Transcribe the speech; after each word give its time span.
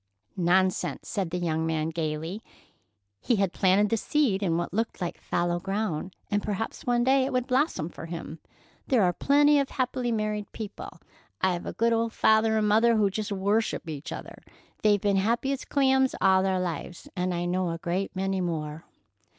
"Nonsense!" 0.35 1.07
said 1.07 1.29
the 1.29 1.37
young 1.37 1.63
man 1.63 1.89
gayly. 1.91 2.41
He 3.19 3.35
had 3.35 3.53
planted 3.53 3.89
the 3.89 3.97
seed 3.97 4.41
in 4.41 4.57
what 4.57 4.73
looked 4.73 4.99
like 4.99 5.21
fallow 5.21 5.59
ground, 5.59 6.15
and 6.31 6.41
perhaps 6.41 6.85
one 6.87 7.03
day 7.03 7.23
it 7.23 7.31
would 7.31 7.45
blossom 7.45 7.87
for 7.87 8.07
him. 8.07 8.39
"There 8.87 9.03
are 9.03 9.13
plenty 9.13 9.59
of 9.59 9.69
happy 9.69 10.11
married 10.11 10.51
people. 10.53 10.99
I've 11.39 11.67
a 11.67 11.73
good 11.73 11.93
old 11.93 12.13
father 12.13 12.57
and 12.57 12.67
mother 12.67 12.95
who 12.95 13.11
just 13.11 13.31
worship 13.31 13.87
each 13.87 14.11
other. 14.11 14.41
They've 14.81 14.99
been 14.99 15.17
happy 15.17 15.51
as 15.51 15.65
clams 15.65 16.15
all 16.19 16.41
their 16.41 16.59
lives, 16.59 17.07
and 17.15 17.31
I 17.31 17.45
know 17.45 17.69
a 17.69 17.77
great 17.77 18.15
many 18.15 18.41
more. 18.41 18.85